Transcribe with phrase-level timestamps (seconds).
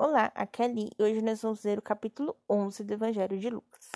[0.00, 3.50] Olá, aqui é a e hoje nós vamos ler o capítulo 11 do Evangelho de
[3.50, 3.90] Lucas.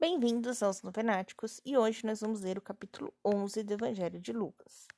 [0.00, 4.88] Bem-vindos aos Novenáticos e hoje nós vamos ler o capítulo 11 do Evangelho de Lucas.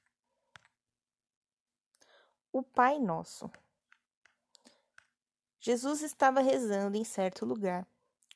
[2.53, 3.51] O Pai Nosso.
[5.59, 7.85] Jesus estava rezando em certo lugar.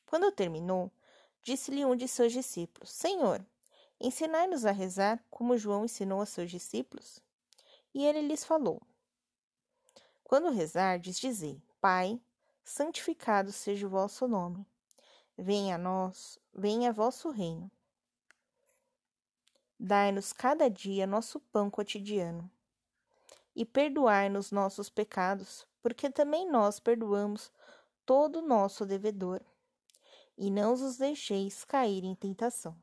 [0.05, 0.91] Quando terminou,
[1.41, 3.45] Disse-lhe um de seus discípulos: Senhor,
[3.99, 7.21] ensinai-nos a rezar como João ensinou a seus discípulos.
[7.93, 8.81] E ele lhes falou:
[10.23, 12.19] Quando rezardes, dizei: Pai,
[12.63, 14.65] santificado seja o vosso nome.
[15.37, 17.71] Venha a nós, venha vosso reino.
[19.79, 22.51] Dai-nos cada dia nosso pão cotidiano.
[23.55, 27.51] E perdoai-nos nossos pecados, porque também nós perdoamos
[28.05, 29.41] todo o nosso devedor
[30.39, 32.73] e não os deixeis cair em tentação.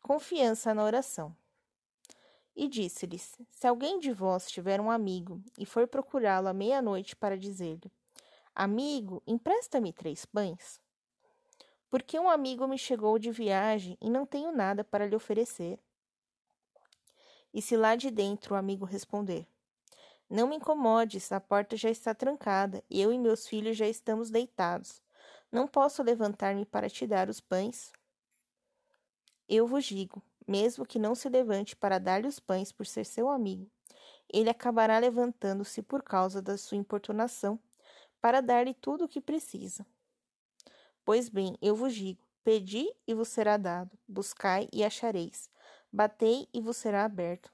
[0.00, 1.36] Confiança na oração.
[2.56, 7.36] E disse-lhes: Se alguém de vós tiver um amigo e for procurá-lo à meia-noite para
[7.36, 7.92] dizer-lhe:
[8.54, 10.80] Amigo, empresta-me três pães?
[11.90, 15.78] Porque um amigo me chegou de viagem e não tenho nada para lhe oferecer.
[17.52, 19.46] E se lá de dentro o amigo responder:
[20.28, 24.30] Não me incomodes, a porta já está trancada e eu e meus filhos já estamos
[24.30, 25.02] deitados.
[25.50, 27.90] Não posso levantar-me para te dar os pães?
[29.48, 33.30] Eu vos digo, mesmo que não se levante para dar-lhe os pães por ser seu
[33.30, 33.70] amigo,
[34.30, 37.58] ele acabará levantando-se por causa da sua importunação
[38.20, 39.86] para dar-lhe tudo o que precisa.
[41.02, 45.50] Pois bem, eu vos digo: pedi e vos será dado, buscai e achareis,
[45.90, 47.50] batei e vos será aberto.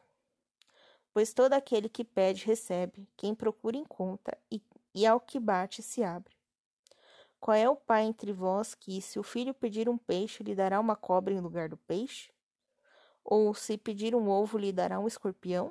[1.13, 4.61] Pois todo aquele que pede recebe, quem procura encontra, e,
[4.93, 6.35] e ao que bate se abre.
[7.45, 10.81] Qual é o pai entre vós que, se o filho pedir um peixe, lhe dará
[10.81, 12.33] uma cobra em lugar do peixe?
[13.23, 15.71] Ou se pedir um ovo, lhe dará um escorpião?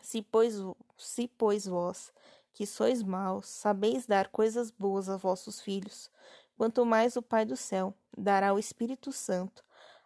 [0.00, 0.54] Se pois,
[0.96, 2.12] se pois vós,
[2.52, 6.08] que sois maus, sabeis dar coisas boas a vossos filhos,
[6.56, 9.64] quanto mais o Pai do céu dará o Espírito Santo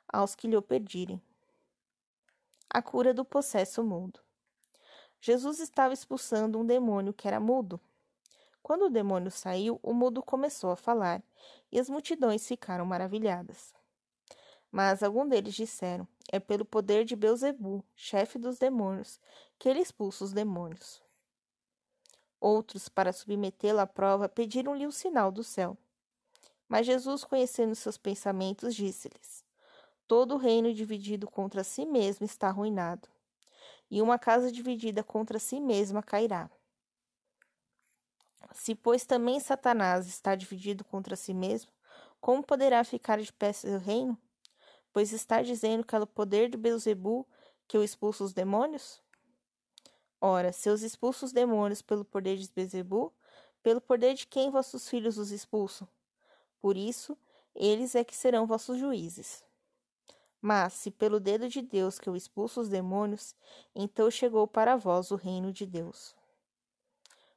[0.09, 1.21] aos que lhe o pedirem.
[2.71, 4.21] A cura do possesso mudo.
[5.21, 7.79] Jesus estava expulsando um demônio que era mudo.
[8.67, 11.23] Quando o demônio saiu, o mudo começou a falar,
[11.71, 13.73] e as multidões ficaram maravilhadas.
[14.73, 19.21] Mas alguns deles disseram: É pelo poder de Beuzebu, chefe dos demônios,
[19.57, 21.01] que ele expulsa os demônios.
[22.41, 25.79] Outros, para submetê-lo à prova, pediram-lhe um sinal do céu.
[26.69, 29.45] Mas Jesus, conhecendo seus pensamentos, disse-lhes:
[30.09, 33.09] Todo reino dividido contra si mesmo está arruinado,
[33.89, 36.51] e uma casa dividida contra si mesma cairá.
[38.57, 41.71] Se, pois, também Satanás está dividido contra si mesmo,
[42.19, 44.19] como poderá ficar de pé seu reino?
[44.95, 47.29] Pois está dizendo que é o poder de Beuzebu
[47.69, 49.03] que eu expulso os demônios?
[50.19, 53.13] Ora, se eu expulso os demônios pelo poder de Beuzebu,
[53.63, 55.87] pelo poder de quem vossos filhos os expulsam?
[56.59, 57.17] Por isso,
[57.55, 59.45] eles é que serão vossos juízes.
[60.41, 63.37] Mas, se pelo dedo de Deus que eu expulso os demônios,
[63.75, 66.16] então chegou para vós o reino de Deus.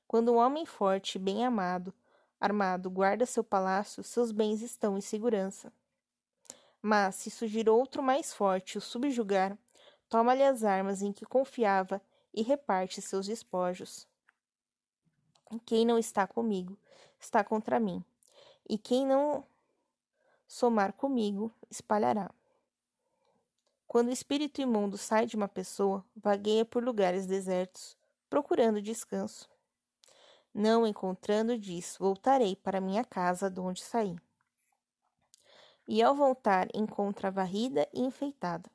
[0.09, 1.93] Quando um homem forte e bem amado,
[2.41, 5.71] armado, guarda seu palácio, seus bens estão em segurança.
[6.81, 9.55] Mas, se surgir outro mais forte o subjugar,
[10.09, 12.01] toma-lhe as armas em que confiava
[12.33, 14.07] e reparte seus despojos.
[15.63, 16.75] Quem não está comigo
[17.19, 18.03] está contra mim,
[18.67, 19.45] e quem não
[20.47, 22.31] somar comigo espalhará.
[23.87, 27.95] Quando o espírito imundo sai de uma pessoa, vagueia por lugares desertos,
[28.27, 29.47] procurando descanso.
[30.53, 34.15] Não encontrando, diz: Voltarei para minha casa de onde saí.
[35.87, 38.69] E ao voltar, encontra varrida e enfeitada.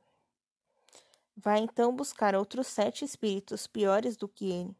[1.37, 4.77] Vai então buscar outros sete espíritos piores do que ele.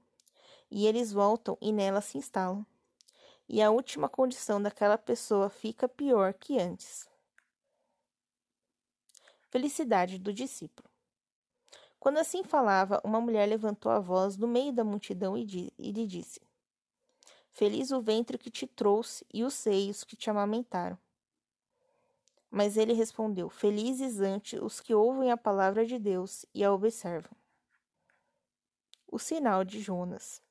[0.71, 2.65] E eles voltam e nela se instalam.
[3.49, 7.09] E a última condição daquela pessoa fica pior que antes.
[9.51, 10.89] Felicidade do discípulo.
[12.01, 15.45] Quando assim falava, uma mulher levantou a voz no meio da multidão e,
[15.79, 16.41] lhe disse:
[17.55, 20.99] Feliz o ventre que te trouxe e os seios que te amamentaram.
[22.51, 27.31] Mas ele respondeu: Felizes ante os que ouvem a palavra de Deus e a observam.
[29.07, 30.43] O sinal de Jonas.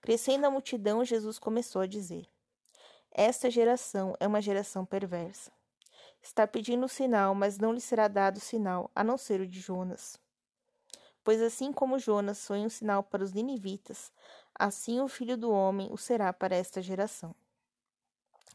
[0.00, 2.26] Crescendo a multidão, Jesus começou a dizer:
[3.10, 5.52] Esta geração é uma geração perversa.
[6.22, 10.18] Está pedindo sinal, mas não lhe será dado sinal, a não ser o de Jonas.
[11.22, 14.12] Pois assim como Jonas foi um sinal para os ninivitas,
[14.54, 17.34] assim o filho do homem o será para esta geração.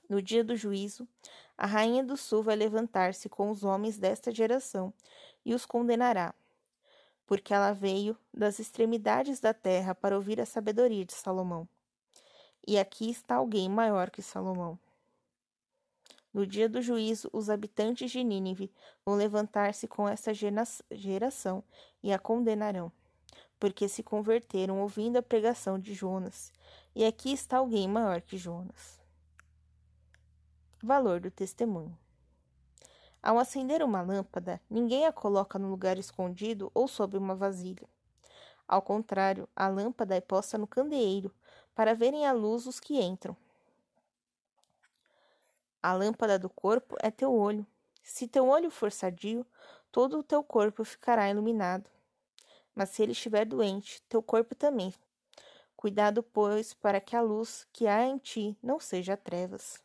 [0.09, 1.07] No dia do juízo,
[1.57, 4.93] a rainha do sul vai levantar-se com os homens desta geração
[5.45, 6.33] e os condenará,
[7.27, 11.67] porque ela veio das extremidades da terra para ouvir a sabedoria de Salomão.
[12.65, 14.79] E aqui está alguém maior que Salomão.
[16.33, 18.71] No dia do juízo, os habitantes de Nínive
[19.05, 21.63] vão levantar-se com esta geração
[22.03, 22.91] e a condenarão,
[23.59, 26.51] porque se converteram ouvindo a pregação de Jonas.
[26.95, 28.99] E aqui está alguém maior que Jonas.
[30.81, 31.97] Valor do testemunho.
[33.21, 37.87] Ao acender uma lâmpada, ninguém a coloca no lugar escondido ou sob uma vasilha.
[38.65, 41.33] Ao contrário, a lâmpada é posta no candeeiro,
[41.75, 43.35] para verem a luz os que entram.
[45.83, 47.65] A lâmpada do corpo é teu olho.
[48.03, 49.45] Se teu olho for sadio,
[49.91, 51.89] todo o teu corpo ficará iluminado.
[52.75, 54.93] Mas se ele estiver doente, teu corpo também.
[55.75, 59.81] Cuidado, pois, para que a luz que há em ti não seja trevas.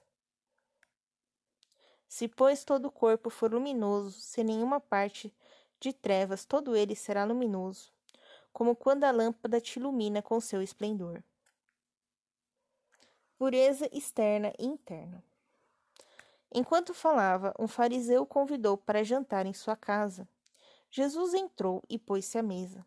[2.08, 5.34] Se, pois, todo o corpo for luminoso, sem nenhuma parte
[5.80, 7.92] de trevas, todo ele será luminoso,
[8.52, 11.22] como quando a lâmpada te ilumina com seu esplendor.
[13.36, 15.22] Pureza externa e interna.
[16.52, 20.26] Enquanto falava, um fariseu o convidou para jantar em sua casa.
[20.96, 22.86] Jesus entrou e pôs-se à mesa.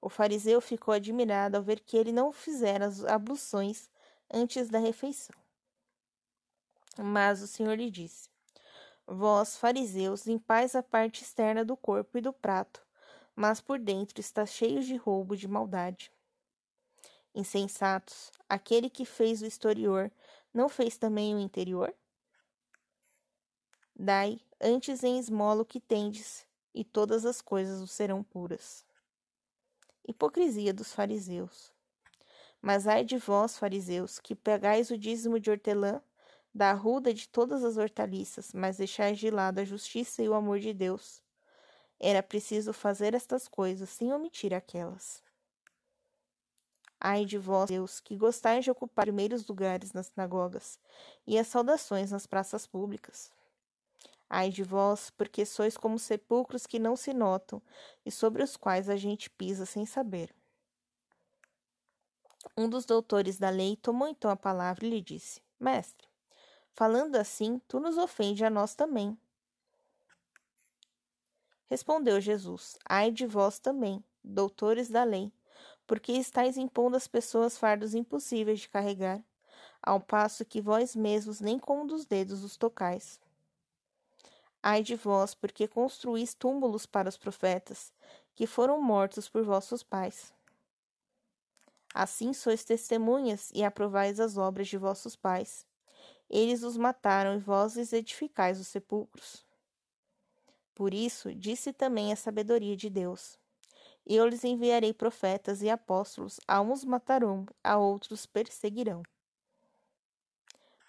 [0.00, 3.88] O fariseu ficou admirado ao ver que ele não fizera as abluções
[4.28, 5.36] antes da refeição.
[6.98, 8.28] Mas o Senhor lhe disse:
[9.06, 12.84] Vós, fariseus, limpais a parte externa do corpo e do prato,
[13.32, 16.10] mas por dentro está cheio de roubo e de maldade.
[17.32, 20.10] Insensatos, aquele que fez o exterior
[20.52, 21.94] não fez também o interior?
[23.94, 28.84] Dai antes em esmola o que tendes, e todas as coisas os serão puras.
[30.06, 31.72] Hipocrisia dos fariseus.
[32.60, 36.02] Mas ai de vós, fariseus, que pegais o dízimo de hortelã
[36.54, 40.58] da arruda de todas as hortaliças, mas deixais de lado a justiça e o amor
[40.58, 41.22] de Deus.
[42.00, 45.22] Era preciso fazer estas coisas sem omitir aquelas.
[47.00, 50.80] Ai de vós, Deus, que gostais de ocupar primeiros lugares nas sinagogas
[51.26, 53.30] e as saudações nas praças públicas.
[54.28, 57.62] Ai de vós, porque sois como sepulcros que não se notam
[58.04, 60.34] e sobre os quais a gente pisa sem saber.
[62.56, 66.08] Um dos doutores da lei tomou então a palavra e lhe disse: Mestre,
[66.78, 69.18] Falando assim, tu nos ofende a nós também.
[71.66, 75.32] Respondeu Jesus: Ai de vós também, doutores da lei,
[75.88, 79.20] porque estáis impondo às pessoas fardos impossíveis de carregar,
[79.82, 83.20] ao passo que vós mesmos nem com um dos dedos os tocais.
[84.70, 87.90] Ai de vós, porque construís túmulos para os profetas,
[88.34, 90.30] que foram mortos por vossos pais.
[91.94, 95.66] Assim sois testemunhas e aprovais as obras de vossos pais.
[96.28, 99.42] Eles os mataram e vós lhes edificais os sepulcros.
[100.74, 103.38] Por isso, disse também a sabedoria de Deus:
[104.04, 109.02] Eu lhes enviarei profetas e apóstolos, a uns matarão, a outros perseguirão.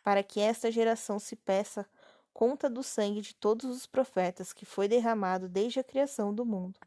[0.04, 1.88] Para que esta geração se peça
[2.40, 6.80] conta do sangue de todos os profetas que foi derramado desde a criação do mundo,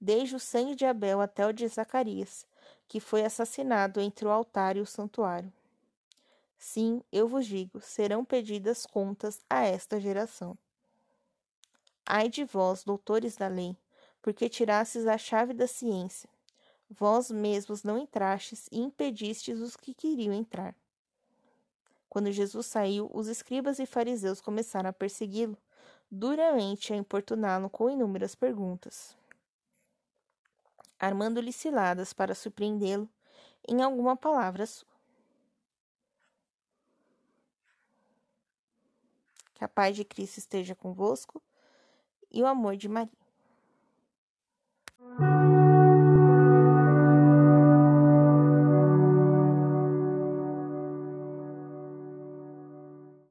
[0.00, 2.46] desde o sangue de Abel até o de Zacarias,
[2.86, 5.52] que foi assassinado entre o altar e o santuário.
[6.56, 10.56] Sim, eu vos digo, serão pedidas contas a esta geração.
[12.06, 13.76] Ai de vós, doutores da lei,
[14.22, 16.30] porque tirastes a chave da ciência.
[16.88, 20.76] Vós mesmos não entrastes e impedistes os que queriam entrar.
[22.14, 25.58] Quando Jesus saiu, os escribas e fariseus começaram a persegui-lo,
[26.08, 29.16] duramente a importuná-lo com inúmeras perguntas,
[30.96, 33.10] armando-lhe ciladas para surpreendê-lo
[33.66, 34.86] em alguma palavra sua.
[39.52, 41.42] Que a paz de Cristo esteja convosco
[42.30, 43.23] e o amor de Maria.